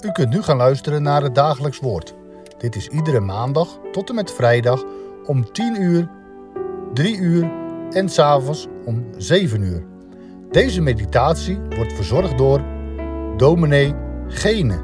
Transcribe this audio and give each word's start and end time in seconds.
U 0.00 0.12
kunt 0.12 0.30
nu 0.30 0.42
gaan 0.42 0.56
luisteren 0.56 1.02
naar 1.02 1.22
het 1.22 1.34
dagelijks 1.34 1.78
woord. 1.78 2.14
Dit 2.58 2.76
is 2.76 2.88
iedere 2.88 3.20
maandag 3.20 3.78
tot 3.92 4.08
en 4.08 4.14
met 4.14 4.32
vrijdag 4.32 4.84
om 5.26 5.52
10 5.52 5.82
uur, 5.82 6.08
3 6.94 7.16
uur 7.16 7.50
en 7.90 8.08
s'avonds 8.08 8.66
om 8.84 9.06
7 9.16 9.62
uur. 9.62 9.84
Deze 10.50 10.80
meditatie 10.80 11.58
wordt 11.76 11.92
verzorgd 11.92 12.38
door 12.38 12.62
dominee 13.36 13.94
Gene. 14.28 14.80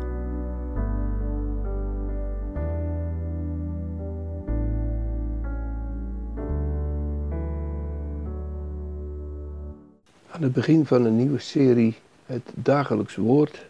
Aan 10.30 10.42
het 10.42 10.52
begin 10.52 10.86
van 10.86 11.04
een 11.04 11.16
nieuwe 11.16 11.38
serie, 11.38 11.94
het 12.26 12.50
dagelijks 12.54 13.16
woord, 13.16 13.64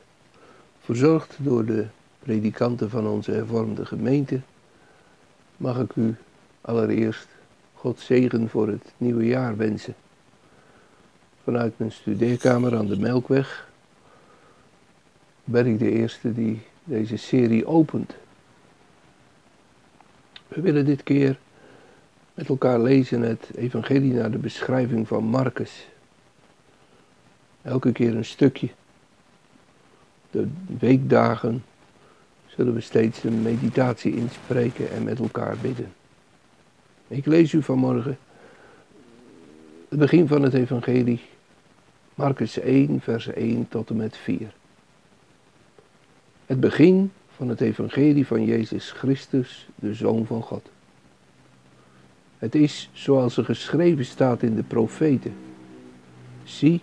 verzorgd 0.85 1.37
door 1.41 1.65
de 1.65 1.87
predikanten 2.19 2.91
van 2.91 3.07
onze 3.07 3.31
hervormde 3.31 3.87
gemeente, 3.87 4.41
mag 5.57 5.79
ik 5.79 5.97
u 5.97 6.17
allereerst 6.61 7.29
God 7.75 8.01
zegen 8.01 8.49
voor 8.49 8.69
het 8.69 8.93
nieuwe 8.97 9.27
jaar 9.27 9.57
wensen. 9.57 9.95
Vanuit 11.43 11.79
mijn 11.79 11.93
studeerkamer 11.93 12.77
aan 12.77 12.87
de 12.87 12.99
Melkweg 12.99 13.69
ben 15.45 15.67
ik 15.67 15.79
de 15.79 15.91
eerste 15.91 16.33
die 16.33 16.63
deze 16.85 17.17
serie 17.17 17.67
opent. 17.67 18.15
We 20.49 20.61
willen 20.61 20.85
dit 20.85 21.03
keer 21.03 21.39
met 22.35 22.49
elkaar 22.49 22.81
lezen 22.81 23.21
het 23.21 23.51
evangelie 23.57 24.13
naar 24.13 24.31
de 24.31 24.39
beschrijving 24.39 25.09
van 25.09 25.25
Marcus. 25.25 25.89
Elke 27.63 27.93
keer 27.93 28.17
een 28.17 28.25
stukje. 28.25 28.69
De 30.35 30.49
weekdagen 30.79 31.65
zullen 32.47 32.75
we 32.75 32.81
steeds 32.81 33.25
een 33.25 33.43
meditatie 33.43 34.17
inspreken 34.17 34.91
en 34.91 35.05
met 35.05 35.19
elkaar 35.19 35.57
bidden. 35.63 35.93
Ik 37.09 37.27
lees 37.27 37.53
u 37.53 37.63
vanmorgen 37.63 38.19
het 39.89 39.99
begin 39.99 40.27
van 40.27 40.43
het 40.43 40.55
evangelie, 40.55 41.21
Marcus 42.15 42.59
1, 42.59 43.01
vers 43.01 43.27
1 43.27 43.69
tot 43.69 43.91
en 43.91 43.97
met 43.97 44.17
4. 44.17 44.55
Het 46.47 46.61
begin 46.61 47.13
van 47.37 47.49
het 47.49 47.61
evangelie 47.61 48.27
van 48.27 48.45
Jezus 48.45 48.91
Christus, 48.91 49.69
de 49.75 49.95
Zoon 49.95 50.27
van 50.27 50.43
God. 50.43 50.71
Het 52.39 52.55
is 52.55 52.91
zoals 52.93 53.37
er 53.37 53.45
geschreven 53.45 54.05
staat 54.05 54.43
in 54.43 54.55
de 54.55 54.63
profeten. 54.63 55.35
Zie, 56.45 56.81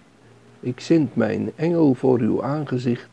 ik 0.60 0.80
zend 0.80 1.16
mijn 1.16 1.52
engel 1.56 1.94
voor 1.94 2.20
uw 2.20 2.44
aangezicht, 2.44 3.11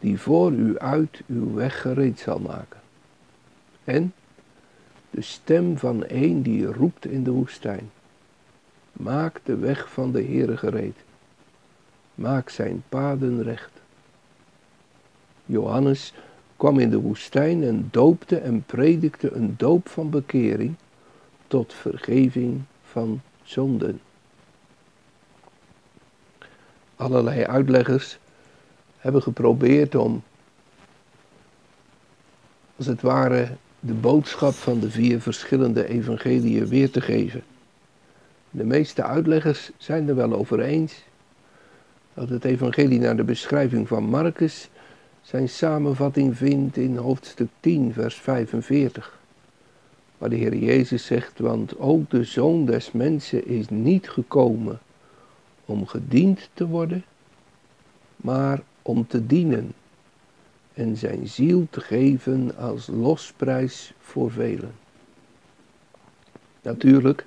die 0.00 0.20
voor 0.20 0.52
u 0.52 0.78
uit 0.78 1.22
uw 1.26 1.54
weg 1.54 1.80
gereed 1.80 2.18
zal 2.18 2.38
maken. 2.38 2.80
En 3.84 4.12
de 5.10 5.22
stem 5.22 5.78
van 5.78 6.04
een 6.08 6.42
die 6.42 6.66
roept 6.66 7.06
in 7.06 7.22
de 7.24 7.30
woestijn. 7.30 7.90
Maak 8.92 9.40
de 9.44 9.56
weg 9.56 9.92
van 9.92 10.12
de 10.12 10.22
Heere 10.22 10.56
gereed. 10.56 10.96
Maak 12.14 12.48
zijn 12.48 12.82
paden 12.88 13.42
recht. 13.42 13.70
Johannes 15.46 16.14
kwam 16.56 16.78
in 16.78 16.90
de 16.90 17.00
woestijn 17.00 17.62
en 17.62 17.88
doopte 17.90 18.38
en 18.38 18.62
predikte 18.62 19.32
een 19.32 19.54
doop 19.56 19.88
van 19.88 20.10
bekering 20.10 20.74
tot 21.46 21.74
vergeving 21.74 22.62
van 22.82 23.20
zonden. 23.42 24.00
Allerlei 26.96 27.44
uitleggers 27.44 28.18
hebben 29.00 29.22
geprobeerd 29.22 29.94
om, 29.94 30.22
als 32.76 32.86
het 32.86 33.02
ware, 33.02 33.48
de 33.80 33.94
boodschap 33.94 34.54
van 34.54 34.80
de 34.80 34.90
vier 34.90 35.20
verschillende 35.20 35.88
evangeliën 35.88 36.66
weer 36.66 36.90
te 36.90 37.00
geven. 37.00 37.42
De 38.50 38.64
meeste 38.64 39.02
uitleggers 39.02 39.70
zijn 39.76 40.08
er 40.08 40.14
wel 40.14 40.32
over 40.32 40.60
eens 40.60 41.02
dat 42.14 42.28
het 42.28 42.44
evangelie 42.44 42.98
naar 42.98 43.16
de 43.16 43.24
beschrijving 43.24 43.88
van 43.88 44.04
Marcus 44.04 44.68
zijn 45.22 45.48
samenvatting 45.48 46.36
vindt 46.36 46.76
in 46.76 46.96
hoofdstuk 46.96 47.48
10, 47.60 47.92
vers 47.92 48.14
45. 48.14 49.18
Waar 50.18 50.28
de 50.28 50.36
Heer 50.36 50.56
Jezus 50.56 51.06
zegt, 51.06 51.38
want 51.38 51.78
ook 51.78 52.10
de 52.10 52.24
Zoon 52.24 52.66
des 52.66 52.92
Mensen 52.92 53.46
is 53.46 53.68
niet 53.68 54.10
gekomen 54.10 54.78
om 55.64 55.86
gediend 55.86 56.50
te 56.54 56.66
worden, 56.66 57.04
maar 58.16 58.62
om 58.82 59.06
te 59.06 59.26
dienen 59.26 59.72
en 60.74 60.96
zijn 60.96 61.28
ziel 61.28 61.66
te 61.70 61.80
geven 61.80 62.56
als 62.56 62.86
losprijs 62.86 63.92
voor 63.98 64.30
velen. 64.30 64.72
Natuurlijk 66.62 67.26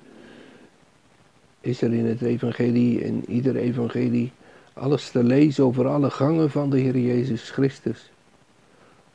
is 1.60 1.82
er 1.82 1.92
in 1.92 2.06
het 2.06 2.22
evangelie, 2.22 3.00
in 3.00 3.24
ieder 3.28 3.56
evangelie, 3.56 4.32
alles 4.72 5.10
te 5.10 5.22
lezen 5.22 5.64
over 5.64 5.88
alle 5.88 6.10
gangen 6.10 6.50
van 6.50 6.70
de 6.70 6.78
Heer 6.78 6.98
Jezus 6.98 7.50
Christus. 7.50 8.10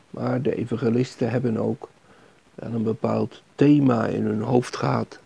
Maar 0.09 0.41
de 0.41 0.55
evangelisten 0.55 1.29
hebben 1.29 1.57
ook 1.57 1.89
een 2.55 2.83
bepaald 2.83 3.41
thema 3.55 4.07
in 4.07 4.25
hun 4.25 4.41
hoofd 4.41 4.75
gehad, 4.75 5.19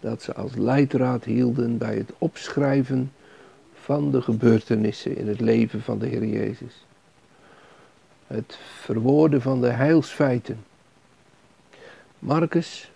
dat 0.00 0.22
ze 0.22 0.34
als 0.34 0.54
leidraad 0.54 1.24
hielden 1.24 1.78
bij 1.78 1.94
het 1.94 2.12
opschrijven 2.18 3.12
van 3.82 4.10
de 4.10 4.22
gebeurtenissen 4.22 5.16
in 5.16 5.28
het 5.28 5.40
leven 5.40 5.82
van 5.82 5.98
de 5.98 6.06
Heer 6.06 6.24
Jezus. 6.24 6.86
Het 8.26 8.58
verwoorden 8.80 9.42
van 9.42 9.60
de 9.60 9.68
heilsfeiten. 9.68 10.64
Marcus, 12.18 12.90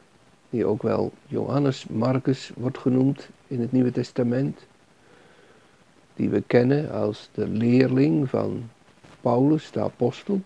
die 0.50 0.64
ook 0.64 0.82
wel 0.82 1.12
Johannes 1.26 1.86
Marcus 1.86 2.50
wordt 2.56 2.78
genoemd 2.78 3.28
in 3.46 3.60
het 3.60 3.72
Nieuwe 3.72 3.92
Testament, 3.92 4.66
die 6.14 6.28
we 6.28 6.42
kennen 6.46 6.90
als 6.92 7.28
de 7.32 7.48
leerling 7.48 8.30
van 8.30 8.70
Paulus, 9.20 9.70
de 9.70 9.80
apostel. 9.80 10.40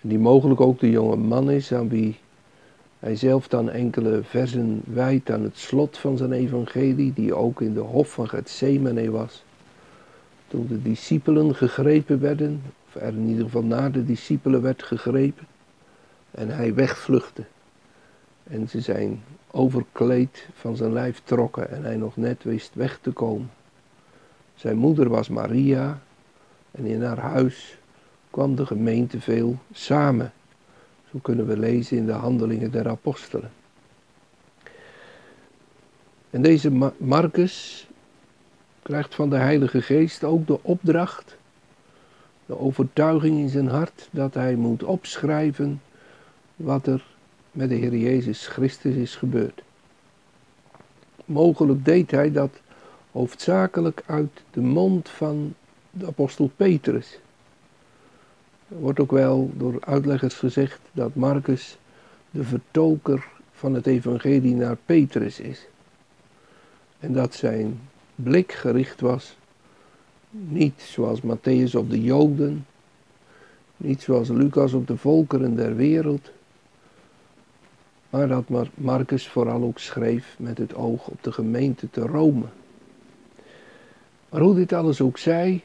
Die 0.00 0.18
mogelijk 0.18 0.60
ook 0.60 0.80
de 0.80 0.90
jonge 0.90 1.16
man 1.16 1.50
is 1.50 1.72
aan 1.72 1.88
wie 1.88 2.18
hij 3.02 3.16
zelf 3.16 3.48
dan 3.48 3.70
enkele 3.70 4.22
versen 4.22 4.82
wijdt 4.84 5.30
aan 5.30 5.42
het 5.42 5.58
slot 5.58 5.98
van 5.98 6.16
zijn 6.16 6.32
evangelie, 6.32 7.12
die 7.12 7.34
ook 7.34 7.60
in 7.60 7.74
de 7.74 7.80
hof 7.80 8.12
van 8.12 8.28
Gethsemane 8.28 9.10
was. 9.10 9.44
Toen 10.46 10.66
de 10.66 10.82
discipelen 10.82 11.54
gegrepen 11.54 12.20
werden, 12.20 12.62
of 12.86 12.94
er 12.94 13.12
in 13.12 13.28
ieder 13.28 13.44
geval 13.44 13.64
naar 13.64 13.92
de 13.92 14.04
discipelen 14.04 14.62
werd 14.62 14.82
gegrepen, 14.82 15.46
en 16.30 16.48
hij 16.48 16.74
wegvluchtte. 16.74 17.44
En 18.42 18.68
ze 18.68 18.80
zijn 18.80 19.22
overkleed 19.50 20.48
van 20.54 20.76
zijn 20.76 20.92
lijf 20.92 21.20
trokken 21.24 21.70
en 21.70 21.82
hij 21.82 21.96
nog 21.96 22.16
net 22.16 22.42
wist 22.42 22.74
weg 22.74 22.98
te 23.00 23.10
komen. 23.10 23.50
Zijn 24.54 24.76
moeder 24.76 25.08
was 25.08 25.28
Maria 25.28 26.00
en 26.70 26.84
in 26.84 27.02
haar 27.02 27.18
huis 27.18 27.78
kwam 28.30 28.54
de 28.54 28.66
gemeente 28.66 29.20
veel 29.20 29.58
samen. 29.72 30.32
Zo 31.12 31.18
kunnen 31.22 31.46
we 31.46 31.58
lezen 31.58 31.96
in 31.96 32.06
de 32.06 32.12
handelingen 32.12 32.70
der 32.70 32.88
apostelen. 32.88 33.50
En 36.30 36.42
deze 36.42 36.92
Marcus 36.96 37.86
krijgt 38.82 39.14
van 39.14 39.30
de 39.30 39.36
Heilige 39.36 39.82
Geest 39.82 40.24
ook 40.24 40.46
de 40.46 40.58
opdracht, 40.62 41.36
de 42.46 42.58
overtuiging 42.58 43.38
in 43.38 43.48
zijn 43.48 43.68
hart 43.68 44.08
dat 44.10 44.34
hij 44.34 44.54
moet 44.54 44.82
opschrijven 44.82 45.82
wat 46.56 46.86
er 46.86 47.04
met 47.50 47.68
de 47.68 47.74
Heer 47.74 47.96
Jezus 47.96 48.46
Christus 48.46 48.94
is 48.94 49.16
gebeurd. 49.16 49.62
Mogelijk 51.24 51.84
deed 51.84 52.10
hij 52.10 52.32
dat 52.32 52.60
hoofdzakelijk 53.10 54.02
uit 54.06 54.42
de 54.50 54.60
mond 54.60 55.08
van 55.08 55.54
de 55.90 56.06
apostel 56.06 56.50
Petrus. 56.56 57.18
Wordt 58.80 59.00
ook 59.00 59.10
wel 59.10 59.50
door 59.54 59.76
uitleggers 59.80 60.34
gezegd 60.34 60.80
dat 60.92 61.14
Marcus 61.14 61.78
de 62.30 62.44
vertolker 62.44 63.28
van 63.52 63.74
het 63.74 63.86
evangelie 63.86 64.54
naar 64.54 64.76
Petrus 64.86 65.40
is. 65.40 65.66
En 66.98 67.12
dat 67.12 67.34
zijn 67.34 67.80
blik 68.14 68.52
gericht 68.52 69.00
was, 69.00 69.36
niet 70.30 70.80
zoals 70.80 71.20
Matthäus 71.20 71.74
op 71.76 71.90
de 71.90 72.02
Joden, 72.02 72.66
niet 73.76 74.02
zoals 74.02 74.28
Lucas 74.28 74.72
op 74.72 74.86
de 74.86 74.96
volkeren 74.96 75.56
der 75.56 75.76
wereld, 75.76 76.30
maar 78.10 78.28
dat 78.28 78.44
Marcus 78.74 79.28
vooral 79.28 79.62
ook 79.62 79.78
schreef 79.78 80.36
met 80.38 80.58
het 80.58 80.74
oog 80.74 81.06
op 81.06 81.22
de 81.22 81.32
gemeente 81.32 81.90
te 81.90 82.00
Rome. 82.00 82.44
Maar 84.28 84.40
hoe 84.40 84.54
dit 84.54 84.72
alles 84.72 85.00
ook 85.00 85.18
zij, 85.18 85.64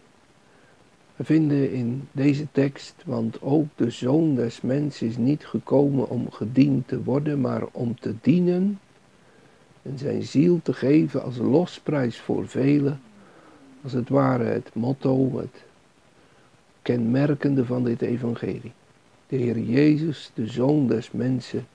we 1.17 1.23
vinden 1.23 1.71
in 1.71 2.07
deze 2.11 2.47
tekst, 2.51 2.95
want 3.05 3.41
ook 3.41 3.67
de 3.75 3.89
zoon 3.89 4.35
des 4.35 4.61
mensen 4.61 5.07
is 5.07 5.17
niet 5.17 5.45
gekomen 5.45 6.09
om 6.09 6.31
gediend 6.31 6.87
te 6.87 7.03
worden, 7.03 7.41
maar 7.41 7.63
om 7.71 7.99
te 7.99 8.15
dienen 8.21 8.79
en 9.81 9.97
zijn 9.97 10.23
ziel 10.23 10.59
te 10.63 10.73
geven 10.73 11.23
als 11.23 11.37
losprijs 11.37 12.19
voor 12.19 12.47
velen, 12.47 13.01
als 13.83 13.93
het 13.93 14.09
ware 14.09 14.43
het 14.43 14.69
motto, 14.73 15.37
het 15.37 15.63
kenmerkende 16.81 17.65
van 17.65 17.83
dit 17.83 18.01
evangelie. 18.01 18.71
De 19.27 19.35
Heer 19.35 19.59
Jezus, 19.59 20.31
de 20.33 20.47
Zoon 20.47 20.87
des 20.87 21.11
mensen, 21.11 21.67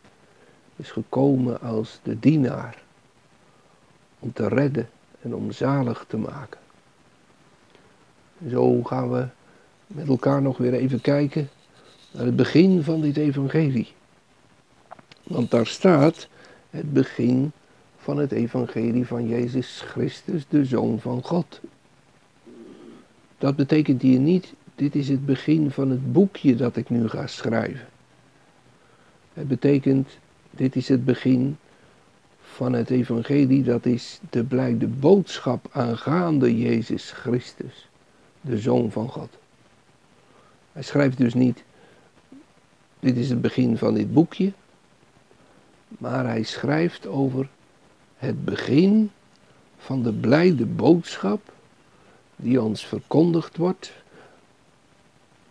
is 0.77 0.91
gekomen 0.91 1.61
als 1.61 2.01
de 2.03 2.19
dienaar 2.19 2.83
om 4.19 4.33
te 4.33 4.49
redden 4.49 4.89
en 5.23 5.35
om 5.35 5.53
zalig 5.53 6.05
te 6.09 6.17
maken. 6.17 6.62
Zo 8.51 8.83
gaan 8.83 9.11
we 9.11 9.27
met 9.87 10.09
elkaar 10.09 10.43
nog 10.43 10.59
weer 10.59 10.75
even 10.75 11.01
kijken 11.01 11.49
naar 12.11 12.25
het 12.25 12.37
begin 12.37 12.83
van 12.83 13.01
dit 13.01 13.17
evangelie. 13.17 13.93
Want 15.23 15.51
daar 15.51 15.67
staat 15.67 16.29
het 16.71 16.93
begin 16.93 17.53
van 17.97 18.19
het 18.19 18.33
evangelie 18.33 19.07
van 19.07 19.29
Jezus 19.29 19.83
Christus, 19.87 20.45
de 20.49 20.65
Zoon 20.65 21.01
van 21.01 21.23
God. 21.23 21.61
Dat 23.39 23.57
betekent 23.57 24.03
hier 24.03 24.21
niet, 24.21 24.53
dit 24.75 24.95
is 24.95 25.09
het 25.09 25.27
begin 25.27 25.71
van 25.71 25.91
het 25.91 26.13
boekje 26.13 26.57
dat 26.57 26.77
ik 26.77 26.91
nu 26.91 27.09
ga 27.09 27.27
schrijven. 27.27 27.87
Het 29.33 29.49
betekent, 29.49 30.09
dit 30.51 30.77
is 30.77 30.89
het 30.89 31.05
begin 31.05 31.57
van 32.43 32.73
het 32.73 32.91
evangelie, 32.91 33.63
dat 33.63 33.87
is 33.87 34.21
de 34.31 34.45
blijde 34.45 34.87
boodschap 34.87 35.69
aangaande 35.73 36.59
Jezus 36.59 37.11
Christus, 37.11 37.89
de 38.43 38.59
Zoon 38.59 38.91
van 38.91 39.09
God. 39.09 39.29
Hij 40.73 40.83
schrijft 40.83 41.19
dus 41.19 41.35
niet, 41.35 41.63
dit 43.01 43.17
is 43.17 43.29
het 43.29 43.41
begin 43.41 43.79
van 43.79 43.95
dit 43.95 44.13
boekje, 44.13 44.53
maar 45.89 46.27
hij 46.27 46.43
schrijft 46.43 47.07
over 47.07 47.49
het 48.17 48.45
begin 48.45 49.11
van 49.79 50.03
de 50.03 50.13
blijde 50.13 50.67
boodschap 50.67 51.53
die 52.37 52.63
ons 52.63 52.87
verkondigd 52.87 53.57
wordt 53.57 53.93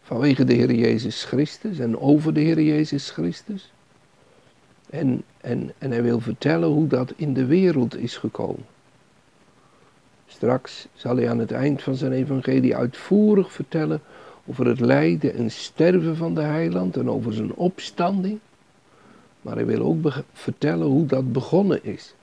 vanwege 0.02 0.44
de 0.44 0.54
Heer 0.54 0.74
Jezus 0.74 1.24
Christus 1.24 1.80
en 1.80 2.00
over 2.00 2.34
de 2.34 2.40
Heer 2.40 2.62
Jezus 2.62 3.10
Christus. 3.10 3.72
En, 4.90 5.24
en, 5.42 5.74
en 5.78 5.92
hij 5.92 6.04
wil 6.04 6.20
vertellen 6.20 6.70
hoe 6.70 6.88
dat 6.88 7.14
in 7.16 7.34
de 7.34 7.46
wereld 7.46 7.98
is 7.98 8.18
gekomen. 8.18 8.66
Straks 10.32 10.88
zal 10.94 11.16
hij 11.16 11.30
aan 11.30 11.40
het 11.40 11.52
eind 11.52 11.82
van 11.82 11.96
zijn 11.96 12.12
evangelie 12.12 12.76
uitvoerig 12.76 13.52
vertellen 13.52 14.02
over 14.46 14.66
het 14.66 14.80
lijden 14.80 15.34
en 15.34 15.52
sterven 15.52 16.16
van 16.16 16.36
de 16.36 16.42
heiland 16.42 16.98
en 16.98 17.10
over 17.10 17.34
zijn 17.34 17.54
opstanding. 17.54 18.40
Maar 19.42 19.56
hij 19.56 19.66
wil 19.66 19.82
ook 19.82 20.24
vertellen 20.34 20.88
hoe 20.88 21.06
dat 21.06 21.32
begonnen 21.32 21.84
is. 21.84 22.14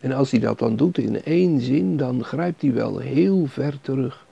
En 0.00 0.12
als 0.12 0.30
hij 0.30 0.40
dat 0.40 0.58
dan 0.58 0.76
doet 0.76 0.98
in 0.98 1.22
één 1.22 1.60
zin, 1.60 1.96
dan 1.96 2.24
grijpt 2.24 2.62
hij 2.62 2.72
wel 2.72 2.98
heel 2.98 3.46
ver 3.46 3.80
terug. 3.80 4.26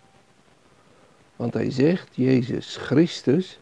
Want 1.37 1.55
hij 1.55 1.70
zegt, 1.70 2.08
Jezus 2.12 2.76
Christus, 2.76 3.58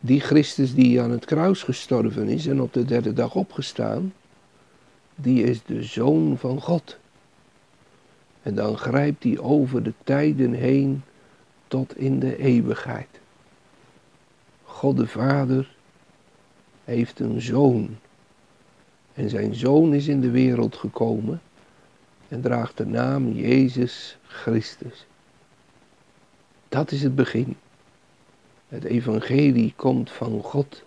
die 0.00 0.20
Christus 0.20 0.74
die 0.74 1.00
aan 1.00 1.10
het 1.10 1.24
kruis 1.24 1.62
gestorven 1.62 2.28
is 2.28 2.46
en 2.46 2.60
op 2.60 2.72
de 2.72 2.84
derde 2.84 3.12
dag 3.12 3.34
opgestaan, 3.34 4.12
die 5.14 5.42
is 5.42 5.62
de 5.62 5.82
Zoon 5.82 6.38
van 6.38 6.60
God. 6.60 6.98
En 8.42 8.54
dan 8.54 8.78
grijpt 8.78 9.22
hij 9.22 9.38
over 9.38 9.82
de 9.82 9.92
tijden 10.04 10.52
heen 10.52 11.02
tot 11.68 11.96
in 11.96 12.18
de 12.18 12.36
eeuwigheid. 12.36 13.20
God 14.62 14.96
de 14.96 15.06
Vader 15.06 15.74
heeft 16.84 17.20
een 17.20 17.40
zoon. 17.40 17.96
En 19.14 19.30
zijn 19.30 19.54
zoon 19.54 19.94
is 19.94 20.08
in 20.08 20.20
de 20.20 20.30
wereld 20.30 20.76
gekomen 20.76 21.40
en 22.28 22.40
draagt 22.40 22.76
de 22.76 22.86
naam 22.86 23.32
Jezus 23.32 24.18
Christus. 24.26 25.06
Dat 26.68 26.90
is 26.90 27.02
het 27.02 27.14
begin. 27.14 27.56
Het 28.68 28.84
evangelie 28.84 29.72
komt 29.76 30.10
van 30.10 30.42
God. 30.42 30.82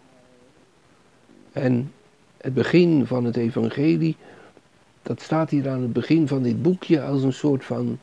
En 1.52 1.94
het 2.46 2.54
begin 2.54 3.06
van 3.06 3.26
het 3.26 3.38
evangelie, 3.38 4.16
dat 5.02 5.22
staat 5.22 5.50
hier 5.50 5.70
aan 5.70 5.82
het 5.82 5.94
begin 5.94 6.28
van 6.28 6.44
dit 6.44 6.62
boekje 6.62 7.02
als 7.02 7.24
een 7.24 7.34
soort 7.34 7.66
van 7.66 8.00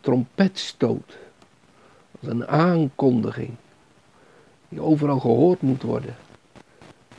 trompetstoot. 0.00 1.16
Als 2.20 2.30
een 2.30 2.46
aankondiging 2.46 3.50
die 4.68 4.80
overal 4.80 5.20
gehoord 5.20 5.62
moet 5.62 5.82
worden. 5.82 6.14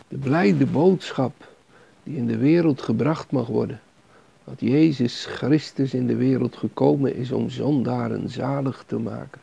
De 0.08 0.18
blijde 0.18 0.66
boodschap 0.66 1.34
die 2.04 2.16
in 2.16 2.28
de 2.28 2.38
wereld 2.38 2.82
gebracht 2.82 3.32
mag 3.32 3.48
worden. 3.48 3.80
Dat 4.44 4.60
Jezus 4.60 5.26
Christus 5.26 5.94
in 5.94 6.08
de 6.08 6.16
wereld 6.16 6.56
gekomen 6.56 7.16
is 7.16 7.32
om 7.32 7.50
zondaren 7.50 8.30
zalig 8.30 8.84
te 8.88 8.98
maken. 8.98 9.42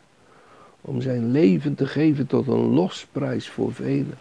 Om 0.81 1.01
zijn 1.01 1.31
leven 1.31 1.75
te 1.75 1.87
geven 1.87 2.27
tot 2.27 2.47
een 2.47 2.73
losprijs 2.73 3.49
voor 3.49 3.73
velen. 3.73 4.17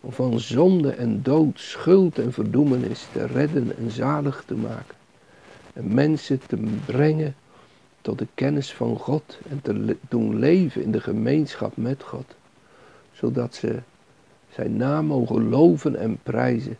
Om 0.00 0.12
van 0.12 0.40
zonde 0.40 0.90
en 0.90 1.22
dood, 1.22 1.60
schuld 1.60 2.18
en 2.18 2.32
verdoemenis 2.32 3.06
te 3.12 3.26
redden 3.26 3.76
en 3.78 3.90
zalig 3.90 4.42
te 4.46 4.54
maken. 4.54 4.94
En 5.72 5.94
mensen 5.94 6.40
te 6.46 6.56
brengen 6.84 7.34
tot 8.00 8.18
de 8.18 8.26
kennis 8.34 8.72
van 8.72 8.98
God 8.98 9.38
en 9.48 9.60
te 9.62 9.96
doen 10.08 10.38
leven 10.38 10.82
in 10.82 10.90
de 10.92 11.00
gemeenschap 11.00 11.76
met 11.76 12.02
God 12.02 12.36
zodat 13.18 13.54
ze 13.54 13.78
zijn 14.52 14.76
naam 14.76 15.06
mogen 15.06 15.48
loven 15.48 15.96
en 15.96 16.18
prijzen 16.22 16.76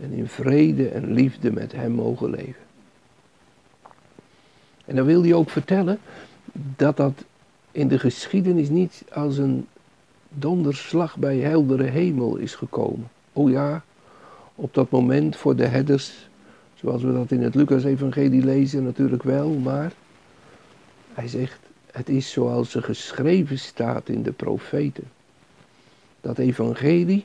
en 0.00 0.12
in 0.12 0.28
vrede 0.28 0.88
en 0.88 1.12
liefde 1.12 1.52
met 1.52 1.72
hem 1.72 1.92
mogen 1.92 2.30
leven. 2.30 2.62
En 4.84 4.96
dan 4.96 5.06
wil 5.06 5.22
hij 5.22 5.34
ook 5.34 5.50
vertellen 5.50 5.98
dat 6.52 6.96
dat 6.96 7.24
in 7.72 7.88
de 7.88 7.98
geschiedenis 7.98 8.68
niet 8.68 9.04
als 9.12 9.38
een 9.38 9.66
donderslag 10.28 11.16
bij 11.16 11.38
heldere 11.38 11.84
hemel 11.84 12.36
is 12.36 12.54
gekomen. 12.54 13.08
O 13.32 13.48
ja, 13.48 13.84
op 14.54 14.74
dat 14.74 14.90
moment 14.90 15.36
voor 15.36 15.56
de 15.56 15.66
herders, 15.66 16.28
zoals 16.74 17.02
we 17.02 17.12
dat 17.12 17.30
in 17.30 17.42
het 17.42 17.54
Lucas-evangelie 17.54 18.44
lezen, 18.44 18.84
natuurlijk 18.84 19.22
wel, 19.22 19.50
maar 19.50 19.92
hij 21.12 21.28
zegt, 21.28 21.58
het 21.92 22.08
is 22.08 22.30
zoals 22.30 22.74
er 22.74 22.82
geschreven 22.82 23.58
staat 23.58 24.08
in 24.08 24.22
de 24.22 24.32
profeten 24.32 25.04
dat 26.20 26.38
evangelie, 26.38 27.24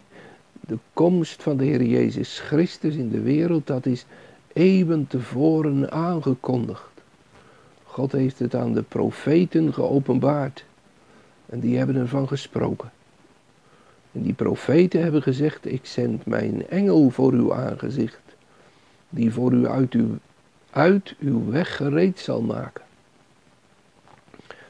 de 0.68 0.78
komst 0.94 1.44
van 1.44 1.58
de 1.58 1.64
Heer 1.64 1.84
Jezus 1.84 2.40
Christus 2.40 2.96
in 2.96 3.10
de 3.10 3.22
wereld, 3.22 3.68
dat 3.68 3.86
is 3.86 4.06
eeuwen 4.54 5.08
tevoren 5.08 5.92
aangekondigd. 5.92 6.92
God 7.84 8.12
heeft 8.12 8.40
het 8.40 8.56
aan 8.56 8.74
de 8.74 8.82
profeten 8.82 9.74
geopenbaard 9.74 10.66
en 11.54 11.60
die 11.60 11.78
hebben 11.78 11.96
ervan 11.96 12.28
gesproken. 12.28 12.92
En 14.12 14.22
die 14.22 14.34
profeten 14.34 15.02
hebben 15.02 15.22
gezegd, 15.22 15.66
ik 15.66 15.86
zend 15.86 16.26
mijn 16.26 16.70
engel 16.70 17.10
voor 17.10 17.32
uw 17.32 17.54
aangezicht, 17.54 18.22
die 19.10 19.34
voor 19.34 19.52
u 19.52 19.68
uit 19.68 19.94
uw, 19.94 20.18
uit 20.70 21.16
uw 21.20 21.50
weg 21.50 21.76
gereed 21.76 22.20
zal 22.20 22.42
maken. 22.42 22.84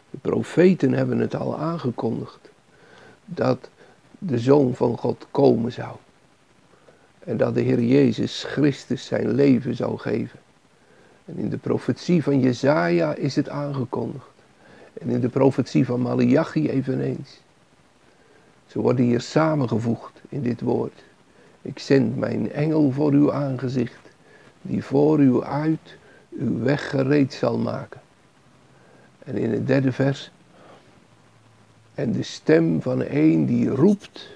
De 0.09 0.17
profeten 0.21 0.93
hebben 0.93 1.19
het 1.19 1.35
al 1.35 1.57
aangekondigd, 1.57 2.49
dat 3.25 3.69
de 4.17 4.39
Zoon 4.39 4.75
van 4.75 4.97
God 4.97 5.27
komen 5.31 5.71
zou. 5.71 5.95
En 7.19 7.37
dat 7.37 7.53
de 7.53 7.61
Heer 7.61 7.81
Jezus 7.81 8.43
Christus 8.43 9.05
zijn 9.05 9.31
leven 9.31 9.75
zou 9.75 9.97
geven. 9.97 10.39
En 11.25 11.37
in 11.37 11.49
de 11.49 11.57
profetie 11.57 12.23
van 12.23 12.39
Jezaja 12.39 13.13
is 13.13 13.35
het 13.35 13.49
aangekondigd. 13.49 14.32
En 15.03 15.09
in 15.09 15.19
de 15.19 15.29
profetie 15.29 15.85
van 15.85 16.01
Malachi 16.01 16.69
eveneens. 16.69 17.41
Ze 18.67 18.79
worden 18.79 19.05
hier 19.05 19.21
samengevoegd 19.21 20.21
in 20.29 20.41
dit 20.41 20.61
woord. 20.61 21.03
Ik 21.61 21.79
zend 21.79 22.17
mijn 22.17 22.51
engel 22.51 22.91
voor 22.91 23.11
uw 23.11 23.33
aangezicht, 23.33 24.09
die 24.61 24.83
voor 24.83 25.19
u 25.19 25.43
uit 25.43 25.97
uw 26.29 26.59
weg 26.59 26.89
gereed 26.89 27.33
zal 27.33 27.57
maken. 27.57 28.01
En 29.23 29.37
in 29.37 29.51
het 29.51 29.67
derde 29.67 29.91
vers, 29.91 30.31
en 31.93 32.11
de 32.11 32.23
stem 32.23 32.81
van 32.81 33.03
een 33.07 33.45
die 33.45 33.69
roept 33.69 34.29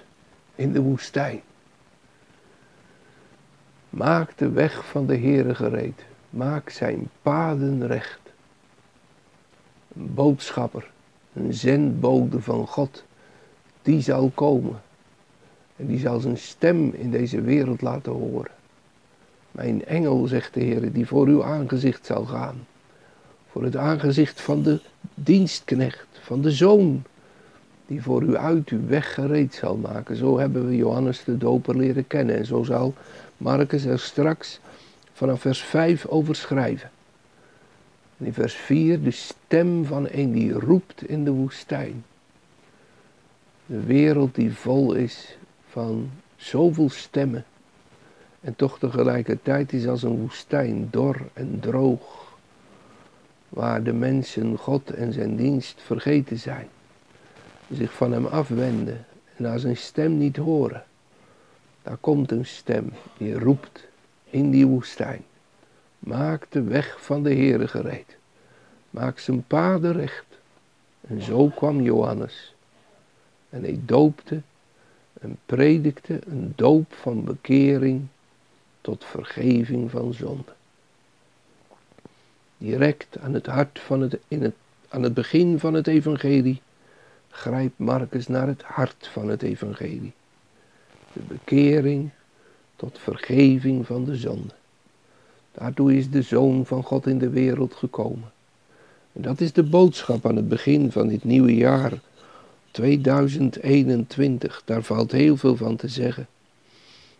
in 0.55 0.71
de 0.71 0.81
woestijn. 0.81 1.41
Maak 3.89 4.37
de 4.37 4.49
weg 4.49 4.85
van 4.85 5.05
de 5.05 5.17
Heere 5.17 5.55
gereed, 5.55 6.05
maak 6.29 6.69
zijn 6.69 7.09
paden 7.21 7.87
recht. 7.87 8.26
Boodschapper, 9.97 10.89
een 11.33 11.53
zendbode 11.53 12.41
van 12.41 12.67
God, 12.67 13.03
die 13.81 14.01
zal 14.01 14.31
komen. 14.35 14.81
En 15.75 15.85
die 15.85 15.99
zal 15.99 16.19
zijn 16.19 16.37
stem 16.37 16.93
in 16.93 17.11
deze 17.11 17.41
wereld 17.41 17.81
laten 17.81 18.11
horen. 18.11 18.51
Mijn 19.51 19.85
engel, 19.85 20.27
zegt 20.27 20.53
de 20.53 20.59
Heer, 20.59 20.91
die 20.91 21.07
voor 21.07 21.27
uw 21.27 21.43
aangezicht 21.43 22.05
zal 22.05 22.25
gaan. 22.25 22.67
Voor 23.51 23.63
het 23.63 23.75
aangezicht 23.75 24.41
van 24.41 24.61
de 24.61 24.81
dienstknecht, 25.13 26.07
van 26.21 26.41
de 26.41 26.51
zoon 26.51 27.03
die 27.87 28.01
voor 28.01 28.23
u 28.23 28.37
uit 28.37 28.69
uw 28.69 28.87
weg 28.87 29.13
gereed 29.13 29.53
zal 29.53 29.75
maken. 29.75 30.15
Zo 30.15 30.39
hebben 30.39 30.67
we 30.67 30.75
Johannes 30.75 31.23
de 31.23 31.37
Doper 31.37 31.77
leren 31.77 32.07
kennen. 32.07 32.37
En 32.37 32.45
zo 32.45 32.63
zal 32.63 32.93
Marcus 33.37 33.85
er 33.85 33.99
straks 33.99 34.59
vanaf 35.13 35.41
vers 35.41 35.61
5 35.61 36.05
over 36.05 36.35
schrijven. 36.35 36.89
En 38.17 38.25
in 38.25 38.33
vers 38.33 38.53
4 38.53 39.03
de 39.03 39.11
stem 39.11 39.85
van 39.85 40.07
een 40.11 40.31
die 40.31 40.51
roept 40.51 41.07
in 41.07 41.23
de 41.23 41.31
woestijn. 41.31 42.05
De 43.65 43.83
wereld 43.83 44.35
die 44.35 44.53
vol 44.53 44.93
is 44.93 45.37
van 45.69 46.09
zoveel 46.35 46.89
stemmen. 46.89 47.45
En 48.41 48.55
toch 48.55 48.79
tegelijkertijd 48.79 49.73
is 49.73 49.87
als 49.87 50.03
een 50.03 50.17
woestijn, 50.17 50.87
dor 50.91 51.21
en 51.33 51.59
droog. 51.59 52.35
Waar 53.49 53.83
de 53.83 53.93
mensen 53.93 54.57
God 54.57 54.89
en 54.89 55.13
zijn 55.13 55.35
dienst 55.35 55.81
vergeten 55.81 56.37
zijn. 56.37 56.67
Zich 57.71 57.93
van 57.93 58.11
hem 58.11 58.25
afwenden 58.25 59.05
en 59.35 59.43
naar 59.43 59.59
zijn 59.59 59.77
stem 59.77 60.17
niet 60.17 60.37
horen. 60.37 60.83
Daar 61.83 61.97
komt 61.97 62.31
een 62.31 62.45
stem 62.45 62.89
die 63.17 63.39
roept 63.39 63.87
in 64.29 64.49
die 64.51 64.67
woestijn. 64.67 65.23
Maak 65.99 66.45
de 66.49 66.63
weg 66.63 67.03
van 67.03 67.23
de 67.23 67.33
Heere 67.33 67.67
gereed. 67.67 68.17
Maak 68.89 69.19
zijn 69.19 69.43
paden 69.43 69.93
recht. 69.93 70.25
En 71.01 71.21
zo 71.21 71.47
kwam 71.47 71.81
Johannes. 71.81 72.53
En 73.49 73.61
hij 73.61 73.79
doopte 73.85 74.41
en 75.21 75.37
predikte 75.45 76.19
een 76.27 76.53
doop 76.55 76.93
van 76.93 77.23
bekering 77.23 78.07
tot 78.81 79.05
vergeving 79.05 79.91
van 79.91 80.13
zonde. 80.13 80.53
Direct 82.57 83.17
aan 83.19 83.33
het 83.33 83.45
hart 83.45 83.79
van 83.79 84.01
het, 84.01 84.17
in 84.27 84.43
het, 84.43 84.55
aan 84.89 85.03
het 85.03 85.13
begin 85.13 85.59
van 85.59 85.73
het 85.73 85.87
evangelie 85.87 86.61
grijpt 87.29 87.77
Marcus 87.79 88.27
naar 88.27 88.47
het 88.47 88.61
hart 88.61 89.07
van 89.07 89.29
het 89.29 89.41
evangelie. 89.41 90.13
De 91.13 91.21
bekering 91.27 92.09
tot 92.75 92.99
vergeving 92.99 93.85
van 93.85 94.05
de 94.05 94.15
zonde. 94.15 94.53
Daartoe 95.59 95.97
is 95.97 96.09
de 96.09 96.21
Zoon 96.21 96.65
van 96.65 96.83
God 96.83 97.07
in 97.07 97.17
de 97.17 97.29
wereld 97.29 97.73
gekomen. 97.73 98.31
En 99.13 99.21
dat 99.21 99.41
is 99.41 99.53
de 99.53 99.63
boodschap 99.63 100.25
aan 100.25 100.35
het 100.35 100.49
begin 100.49 100.91
van 100.91 101.07
dit 101.07 101.23
nieuwe 101.23 101.55
jaar 101.55 101.93
2021. 102.71 104.61
Daar 104.65 104.83
valt 104.83 105.11
heel 105.11 105.37
veel 105.37 105.55
van 105.55 105.75
te 105.75 105.87
zeggen. 105.87 106.27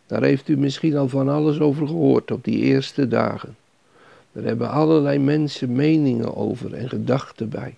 Daar 0.05 0.23
heeft 0.23 0.47
u 0.47 0.57
misschien 0.57 0.97
al 0.97 1.09
van 1.09 1.29
alles 1.29 1.59
over 1.59 1.87
gehoord 1.87 2.31
op 2.31 2.43
die 2.43 2.57
eerste 2.57 3.07
dagen. 3.07 3.55
Daar 4.31 4.43
hebben 4.43 4.69
allerlei 4.69 5.19
mensen 5.19 5.71
meningen 5.71 6.35
over 6.35 6.73
en 6.73 6.89
gedachten 6.89 7.49
bij. 7.49 7.75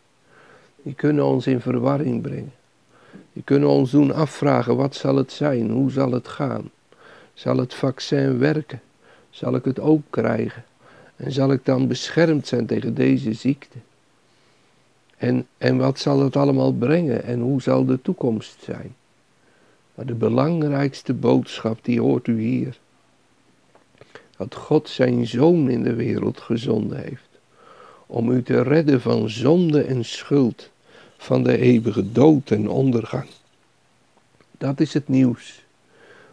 Die 0.82 0.94
kunnen 0.94 1.26
ons 1.26 1.48
in 1.48 1.62
verwarring 1.62 2.22
brengen. 2.22 2.54
Die 3.34 3.44
kunnen 3.44 3.70
ons 3.70 3.92
doen 3.92 4.14
afvragen, 4.14 4.76
wat 4.76 4.96
zal 4.96 5.16
het 5.16 5.32
zijn? 5.32 5.70
Hoe 5.70 5.92
zal 5.92 6.12
het 6.12 6.28
gaan? 6.28 6.70
Zal 7.34 7.58
het 7.58 7.74
vaccin 7.74 8.38
werken? 8.38 8.82
Zal 9.40 9.56
ik 9.56 9.66
het 9.66 9.80
ook 9.80 10.02
krijgen? 10.10 10.64
En 11.16 11.32
zal 11.32 11.52
ik 11.52 11.66
dan 11.66 11.88
beschermd 11.88 12.48
zijn 12.48 12.66
tegen 12.66 12.94
deze 12.94 13.34
ziekte? 13.34 13.78
En, 15.18 15.48
en 15.58 15.78
wat 15.78 16.00
zal 16.00 16.20
het 16.20 16.36
allemaal 16.36 16.74
brengen 16.74 17.24
en 17.24 17.40
hoe 17.40 17.62
zal 17.62 17.86
de 17.86 18.02
toekomst 18.02 18.58
zijn? 18.64 18.96
Maar 19.96 20.06
de 20.06 20.14
belangrijkste 20.14 21.14
boodschap, 21.14 21.80
die 21.82 22.02
hoort 22.02 22.28
u 22.28 22.42
hier. 22.42 22.78
Dat 24.38 24.56
God 24.56 24.90
zijn 24.90 25.28
zoon 25.28 25.70
in 25.70 25.84
de 25.84 25.94
wereld 25.94 26.40
gezonden 26.40 27.04
heeft. 27.04 27.30
Om 28.06 28.32
u 28.32 28.44
te 28.44 28.62
redden 28.62 29.02
van 29.02 29.30
zonde 29.30 29.82
en 29.82 30.06
schuld, 30.06 30.70
van 31.18 31.44
de 31.44 31.58
eeuwige 31.58 32.12
dood 32.12 32.52
en 32.52 32.70
ondergang. 32.70 33.30
Dat 34.58 34.80
is 34.80 34.94
het 34.94 35.08
nieuws 35.08 35.64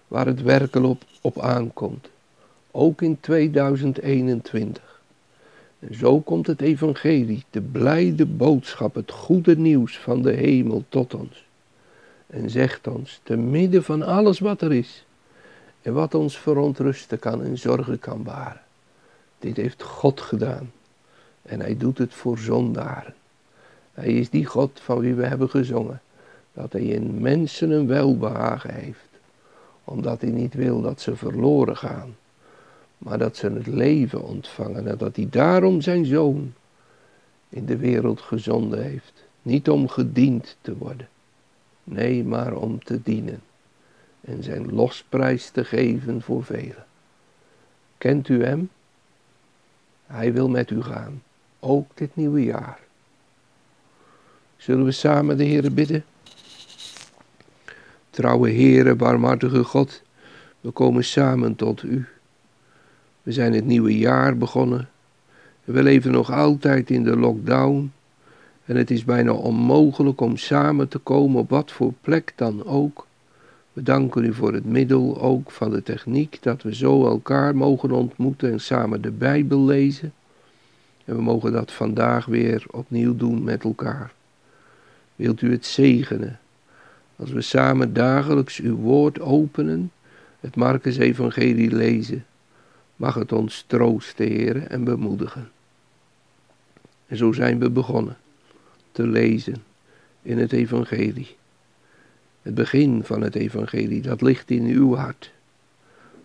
waar 0.08 0.26
het 0.26 0.42
werkelijk 0.42 0.86
op, 0.86 1.04
op 1.20 1.40
aankomt. 1.40 2.08
Ook 2.78 3.02
in 3.02 3.20
2021. 3.20 5.00
En 5.78 5.94
zo 5.94 6.20
komt 6.20 6.46
het 6.46 6.60
evangelie, 6.60 7.44
de 7.50 7.60
blijde 7.60 8.26
boodschap, 8.26 8.94
het 8.94 9.10
goede 9.10 9.56
nieuws 9.56 9.98
van 9.98 10.22
de 10.22 10.32
hemel 10.32 10.84
tot 10.88 11.14
ons. 11.14 11.44
En 12.26 12.50
zegt 12.50 12.86
ons, 12.86 13.20
te 13.22 13.36
midden 13.36 13.84
van 13.84 14.02
alles 14.02 14.38
wat 14.38 14.60
er 14.60 14.72
is, 14.72 15.04
en 15.82 15.92
wat 15.92 16.14
ons 16.14 16.38
verontrusten 16.38 17.18
kan 17.18 17.42
en 17.42 17.58
zorgen 17.58 17.98
kan 17.98 18.22
baren. 18.22 18.60
Dit 19.38 19.56
heeft 19.56 19.82
God 19.82 20.20
gedaan. 20.20 20.72
En 21.42 21.60
hij 21.60 21.76
doet 21.76 21.98
het 21.98 22.14
voor 22.14 22.38
zondaren. 22.38 23.14
Hij 23.92 24.12
is 24.12 24.30
die 24.30 24.46
God 24.46 24.80
van 24.82 24.98
wie 24.98 25.14
we 25.14 25.26
hebben 25.26 25.50
gezongen. 25.50 26.00
Dat 26.52 26.72
hij 26.72 26.82
in 26.82 27.20
mensen 27.20 27.70
een 27.70 27.86
welbehagen 27.86 28.74
heeft. 28.74 29.08
Omdat 29.84 30.20
hij 30.20 30.30
niet 30.30 30.54
wil 30.54 30.80
dat 30.80 31.00
ze 31.00 31.16
verloren 31.16 31.76
gaan. 31.76 32.14
Maar 32.98 33.18
dat 33.18 33.36
ze 33.36 33.50
het 33.50 33.66
leven 33.66 34.22
ontvangen. 34.22 34.86
En 34.86 34.98
dat 34.98 35.16
hij 35.16 35.28
daarom 35.30 35.80
zijn 35.80 36.04
zoon 36.04 36.54
in 37.48 37.66
de 37.66 37.76
wereld 37.76 38.20
gezonden 38.20 38.82
heeft. 38.82 39.24
Niet 39.42 39.70
om 39.70 39.88
gediend 39.88 40.56
te 40.60 40.76
worden. 40.76 41.08
Nee, 41.84 42.24
maar 42.24 42.54
om 42.54 42.84
te 42.84 43.02
dienen. 43.02 43.40
En 44.20 44.42
zijn 44.42 44.74
losprijs 44.74 45.50
te 45.50 45.64
geven 45.64 46.22
voor 46.22 46.44
velen. 46.44 46.84
Kent 47.98 48.28
u 48.28 48.44
hem? 48.44 48.70
Hij 50.06 50.32
wil 50.32 50.48
met 50.48 50.70
u 50.70 50.82
gaan. 50.82 51.22
Ook 51.60 51.90
dit 51.94 52.16
nieuwe 52.16 52.44
jaar. 52.44 52.80
Zullen 54.56 54.84
we 54.84 54.92
samen 54.92 55.36
de 55.36 55.44
Heer 55.44 55.72
bidden? 55.72 56.04
Trouwe 58.10 58.50
Heere, 58.50 58.94
barmhartige 58.94 59.64
God, 59.64 60.02
we 60.60 60.70
komen 60.70 61.04
samen 61.04 61.56
tot 61.56 61.82
U. 61.82 62.06
We 63.26 63.32
zijn 63.32 63.52
het 63.52 63.64
nieuwe 63.64 63.98
jaar 63.98 64.36
begonnen. 64.36 64.88
We 65.64 65.82
leven 65.82 66.12
nog 66.12 66.32
altijd 66.32 66.90
in 66.90 67.04
de 67.04 67.16
lockdown. 67.16 67.92
En 68.64 68.76
het 68.76 68.90
is 68.90 69.04
bijna 69.04 69.32
onmogelijk 69.32 70.20
om 70.20 70.36
samen 70.36 70.88
te 70.88 70.98
komen 70.98 71.40
op 71.40 71.50
wat 71.50 71.72
voor 71.72 71.92
plek 72.00 72.32
dan 72.36 72.64
ook. 72.64 73.06
We 73.72 73.82
danken 73.82 74.24
u 74.24 74.34
voor 74.34 74.52
het 74.52 74.64
middel 74.64 75.20
ook 75.20 75.50
van 75.50 75.70
de 75.70 75.82
techniek, 75.82 76.38
dat 76.40 76.62
we 76.62 76.74
zo 76.74 77.06
elkaar 77.06 77.56
mogen 77.56 77.90
ontmoeten 77.90 78.52
en 78.52 78.60
samen 78.60 79.00
de 79.02 79.10
Bijbel 79.10 79.64
lezen. 79.64 80.12
En 81.04 81.16
we 81.16 81.22
mogen 81.22 81.52
dat 81.52 81.72
vandaag 81.72 82.26
weer 82.26 82.64
opnieuw 82.70 83.16
doen 83.16 83.44
met 83.44 83.64
elkaar. 83.64 84.12
Wilt 85.16 85.40
u 85.40 85.50
het 85.50 85.66
zegenen? 85.66 86.38
Als 87.16 87.30
we 87.30 87.40
samen 87.40 87.92
dagelijks 87.92 88.60
uw 88.60 88.76
woord 88.76 89.20
openen, 89.20 89.92
het 90.40 90.56
Marcus 90.56 90.96
Evangelie 90.96 91.74
lezen, 91.74 92.24
mag 92.96 93.14
het 93.14 93.32
ons 93.32 93.64
troosten, 93.66 94.26
heren, 94.26 94.70
en 94.70 94.84
bemoedigen. 94.84 95.50
En 97.06 97.16
zo 97.16 97.32
zijn 97.32 97.58
we 97.58 97.70
begonnen 97.70 98.16
te 98.92 99.06
lezen 99.06 99.62
in 100.22 100.38
het 100.38 100.52
Evangelie. 100.52 101.36
Het 102.42 102.54
begin 102.54 103.04
van 103.04 103.20
het 103.20 103.34
Evangelie, 103.34 104.02
dat 104.02 104.20
ligt 104.20 104.50
in 104.50 104.64
uw 104.64 104.94
hart. 104.94 105.32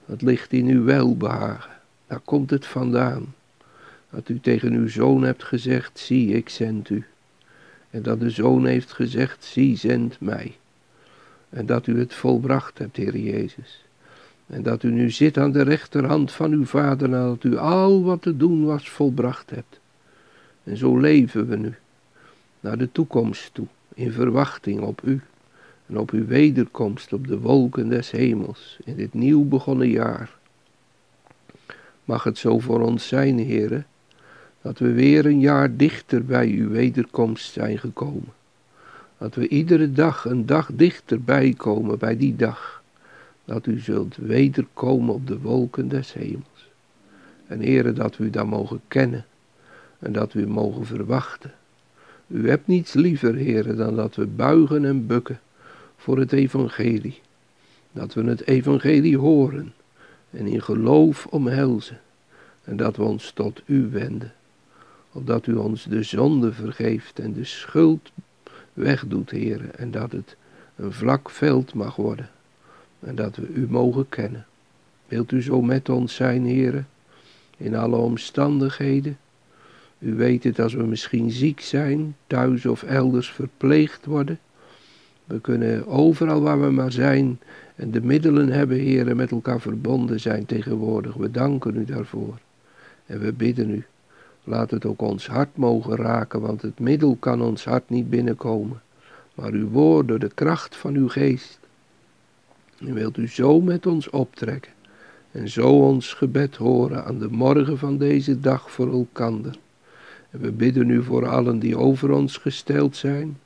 Dat 0.05 0.21
ligt 0.21 0.53
in 0.53 0.67
uw 0.67 0.83
welbehagen. 0.83 1.71
Daar 2.07 2.19
komt 2.19 2.49
het 2.49 2.65
vandaan. 2.65 3.33
Dat 4.09 4.29
u 4.29 4.39
tegen 4.39 4.73
uw 4.73 4.87
zoon 4.87 5.23
hebt 5.23 5.43
gezegd, 5.43 5.99
zie, 5.99 6.35
ik 6.35 6.49
zend 6.49 6.89
u. 6.89 7.05
En 7.89 8.01
dat 8.01 8.19
de 8.19 8.29
Zoon 8.29 8.65
heeft 8.65 8.91
gezegd, 8.91 9.43
zie, 9.43 9.77
zend 9.77 10.19
mij. 10.19 10.57
En 11.49 11.65
dat 11.65 11.87
u 11.87 11.99
het 11.99 12.13
volbracht 12.13 12.77
hebt, 12.77 12.97
Heer 12.97 13.17
Jezus. 13.17 13.85
En 14.51 14.63
dat 14.63 14.83
u 14.83 14.91
nu 14.91 15.09
zit 15.09 15.37
aan 15.37 15.51
de 15.51 15.61
rechterhand 15.61 16.31
van 16.31 16.51
uw 16.51 16.65
Vader 16.65 17.09
nadat 17.09 17.43
u 17.43 17.57
al 17.57 18.03
wat 18.03 18.21
te 18.21 18.37
doen 18.37 18.65
was 18.65 18.89
volbracht 18.89 19.49
hebt. 19.49 19.79
En 20.63 20.77
zo 20.77 20.97
leven 20.97 21.47
we 21.47 21.55
nu, 21.55 21.75
naar 22.59 22.77
de 22.77 22.91
toekomst 22.91 23.53
toe, 23.53 23.65
in 23.93 24.11
verwachting 24.11 24.79
op 24.79 25.01
u 25.03 25.21
en 25.87 25.97
op 25.97 26.11
uw 26.11 26.25
wederkomst 26.25 27.13
op 27.13 27.27
de 27.27 27.39
wolken 27.39 27.89
des 27.89 28.11
hemels 28.11 28.77
in 28.83 28.95
dit 28.95 29.13
nieuw 29.13 29.43
begonnen 29.43 29.89
jaar. 29.89 30.35
Mag 32.05 32.23
het 32.23 32.37
zo 32.37 32.59
voor 32.59 32.81
ons 32.81 33.07
zijn, 33.07 33.37
Heere, 33.37 33.83
dat 34.61 34.79
we 34.79 34.91
weer 34.91 35.25
een 35.25 35.39
jaar 35.39 35.75
dichter 35.75 36.25
bij 36.25 36.47
uw 36.47 36.69
wederkomst 36.69 37.51
zijn 37.51 37.77
gekomen. 37.77 38.33
Dat 39.17 39.35
we 39.35 39.47
iedere 39.47 39.91
dag 39.91 40.25
een 40.25 40.45
dag 40.45 40.69
dichterbij 40.73 41.53
komen 41.57 41.99
bij 41.99 42.17
die 42.17 42.35
dag. 42.35 42.80
Dat 43.45 43.65
u 43.65 43.79
zult 43.79 44.15
wederkomen 44.15 45.13
op 45.13 45.27
de 45.27 45.39
wolken 45.39 45.87
des 45.87 46.13
hemels. 46.13 46.69
En 47.47 47.59
Heere, 47.59 47.93
dat 47.93 48.17
we 48.17 48.23
u 48.23 48.29
dan 48.29 48.47
mogen 48.47 48.81
kennen 48.87 49.25
en 49.99 50.11
dat 50.11 50.33
we 50.33 50.41
u 50.41 50.47
mogen 50.47 50.85
verwachten. 50.85 51.53
U 52.27 52.49
hebt 52.49 52.67
niets 52.67 52.93
liever, 52.93 53.35
Heere, 53.35 53.75
dan 53.75 53.95
dat 53.95 54.15
we 54.15 54.25
buigen 54.25 54.85
en 54.85 55.07
bukken 55.07 55.39
voor 55.97 56.17
het 56.19 56.31
evangelie. 56.31 57.19
Dat 57.91 58.13
we 58.13 58.23
het 58.23 58.47
evangelie 58.47 59.17
horen 59.17 59.73
en 60.29 60.47
in 60.47 60.61
geloof 60.61 61.25
omhelzen. 61.25 61.99
En 62.63 62.77
dat 62.77 62.95
we 62.95 63.03
ons 63.03 63.31
tot 63.31 63.61
u 63.65 63.89
wenden 63.89 64.33
opdat 65.11 65.47
u 65.47 65.55
ons 65.55 65.83
de 65.83 66.03
zonde 66.03 66.53
vergeeft 66.53 67.19
en 67.19 67.33
de 67.33 67.43
schuld 67.43 68.11
wegdoet, 68.73 69.29
heren, 69.29 69.77
en 69.77 69.91
dat 69.91 70.11
het 70.11 70.35
een 70.75 70.93
vlak 70.93 71.29
veld 71.29 71.73
mag 71.73 71.95
worden, 71.95 72.29
en 73.01 73.15
dat 73.15 73.35
we 73.35 73.47
u 73.47 73.67
mogen 73.69 74.09
kennen. 74.09 74.45
Wilt 75.07 75.31
u 75.31 75.41
zo 75.41 75.61
met 75.61 75.89
ons 75.89 76.15
zijn, 76.15 76.45
heren, 76.45 76.87
in 77.57 77.75
alle 77.75 77.95
omstandigheden? 77.95 79.17
U 79.99 80.15
weet 80.15 80.43
het 80.43 80.59
als 80.59 80.73
we 80.73 80.83
misschien 80.83 81.31
ziek 81.31 81.59
zijn, 81.59 82.15
thuis 82.27 82.65
of 82.65 82.83
elders 82.83 83.31
verpleegd 83.31 84.05
worden. 84.05 84.39
We 85.25 85.41
kunnen 85.41 85.87
overal 85.87 86.41
waar 86.41 86.61
we 86.61 86.69
maar 86.69 86.91
zijn 86.91 87.39
en 87.75 87.91
de 87.91 88.01
middelen 88.01 88.49
hebben, 88.49 88.77
heren, 88.77 89.15
met 89.15 89.31
elkaar 89.31 89.61
verbonden 89.61 90.19
zijn 90.19 90.45
tegenwoordig. 90.45 91.13
We 91.13 91.31
danken 91.31 91.75
u 91.75 91.85
daarvoor. 91.85 92.39
En 93.05 93.19
we 93.19 93.33
bidden 93.33 93.69
u, 93.69 93.85
laat 94.43 94.71
het 94.71 94.85
ook 94.85 95.01
ons 95.01 95.27
hart 95.27 95.57
mogen 95.57 95.95
raken, 95.95 96.41
want 96.41 96.61
het 96.61 96.79
middel 96.79 97.17
kan 97.19 97.41
ons 97.41 97.65
hart 97.65 97.89
niet 97.89 98.09
binnenkomen. 98.09 98.81
Maar 99.35 99.51
uw 99.51 99.67
woord 99.69 100.07
door 100.07 100.19
de 100.19 100.31
kracht 100.33 100.75
van 100.75 100.95
uw 100.95 101.09
geest. 101.09 101.59
En 102.85 102.93
wilt 102.93 103.17
u 103.17 103.27
zo 103.27 103.61
met 103.61 103.85
ons 103.85 104.09
optrekken 104.09 104.71
en 105.31 105.49
zo 105.49 105.67
ons 105.67 106.13
gebed 106.13 106.55
horen 106.55 107.05
aan 107.05 107.19
de 107.19 107.29
morgen 107.29 107.77
van 107.77 107.97
deze 107.97 108.39
dag 108.39 108.71
voor 108.71 108.91
elkander. 108.91 109.55
En 110.29 110.39
we 110.39 110.51
bidden 110.51 110.89
u 110.89 111.03
voor 111.03 111.27
allen 111.27 111.59
die 111.59 111.77
over 111.77 112.11
ons 112.11 112.37
gesteld 112.37 112.95
zijn, 112.95 113.37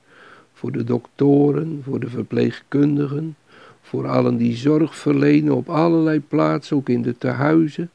voor 0.54 0.72
de 0.72 0.84
doktoren, 0.84 1.82
voor 1.84 2.00
de 2.00 2.10
verpleegkundigen, 2.10 3.36
voor 3.82 4.08
allen 4.08 4.38
die 4.38 4.56
zorg 4.56 4.96
verlenen 4.96 5.56
op 5.56 5.70
allerlei 5.70 6.22
plaatsen, 6.22 6.78
ook 6.78 6.90
in 6.90 7.02
de 7.02 7.18
tehuizen. 7.18 7.90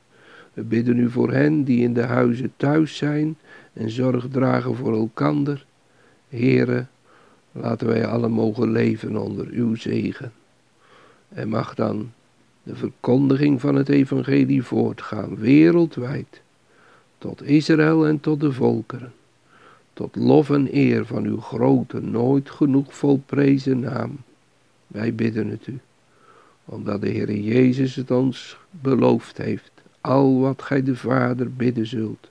We 0.52 0.62
bidden 0.62 0.98
u 0.98 1.10
voor 1.10 1.32
hen 1.32 1.64
die 1.64 1.82
in 1.82 1.94
de 1.94 2.02
huizen 2.02 2.52
thuis 2.56 2.96
zijn 2.96 3.36
en 3.72 3.90
zorg 3.90 4.28
dragen 4.28 4.76
voor 4.76 4.96
elkander. 4.96 5.66
Here, 6.28 6.86
laten 7.52 7.86
wij 7.86 8.06
allen 8.06 8.30
mogen 8.30 8.70
leven 8.70 9.16
onder 9.16 9.46
uw 9.50 9.74
zegen. 9.74 10.32
En 11.34 11.48
mag 11.48 11.74
dan 11.74 12.12
de 12.62 12.76
verkondiging 12.76 13.60
van 13.60 13.74
het 13.74 13.88
evangelie 13.88 14.62
voortgaan, 14.62 15.36
wereldwijd, 15.36 16.40
tot 17.18 17.42
Israël 17.42 18.06
en 18.06 18.20
tot 18.20 18.40
de 18.40 18.52
volkeren, 18.52 19.12
tot 19.92 20.16
lof 20.16 20.50
en 20.50 20.76
eer 20.76 21.06
van 21.06 21.24
uw 21.24 21.40
grote, 21.40 22.00
nooit 22.00 22.50
genoeg 22.50 22.94
volprezen 22.94 23.80
naam. 23.80 24.16
Wij 24.86 25.14
bidden 25.14 25.48
het 25.48 25.66
u, 25.66 25.78
omdat 26.64 27.00
de 27.00 27.08
Heer 27.08 27.32
Jezus 27.32 27.94
het 27.94 28.10
ons 28.10 28.56
beloofd 28.70 29.38
heeft, 29.38 29.72
al 30.00 30.40
wat 30.40 30.62
gij 30.62 30.82
de 30.82 30.96
Vader 30.96 31.52
bidden 31.52 31.86
zult. 31.86 32.30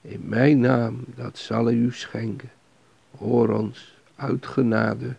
In 0.00 0.20
mijn 0.24 0.60
naam, 0.60 1.04
dat 1.14 1.38
zal 1.38 1.64
hij 1.64 1.74
u 1.74 1.92
schenken. 1.92 2.50
Hoor 3.18 3.48
ons 3.48 3.94
uit 4.16 4.46
genade. 4.46 5.14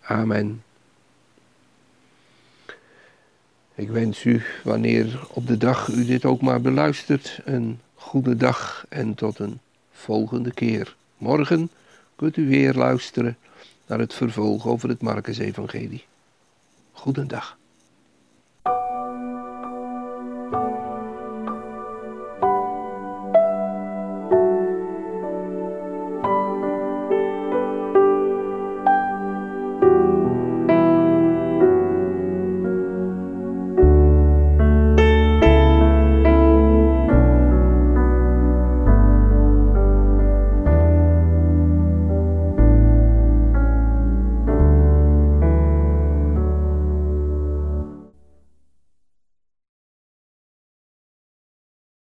Amen. 0.00 0.62
Ik 3.80 3.90
wens 3.90 4.24
u, 4.24 4.42
wanneer 4.64 5.20
op 5.32 5.46
de 5.46 5.56
dag 5.56 5.88
u 5.88 6.04
dit 6.04 6.24
ook 6.24 6.40
maar 6.40 6.60
beluistert, 6.60 7.40
een 7.44 7.80
goede 7.94 8.36
dag 8.36 8.84
en 8.88 9.14
tot 9.14 9.38
een 9.38 9.60
volgende 9.92 10.52
keer. 10.52 10.96
Morgen 11.18 11.70
kunt 12.16 12.36
u 12.36 12.48
weer 12.48 12.74
luisteren 12.74 13.36
naar 13.86 13.98
het 13.98 14.14
vervolg 14.14 14.66
over 14.66 14.88
het 14.88 15.00
Marcus-evangelie. 15.00 16.04
Goedendag. 16.92 17.58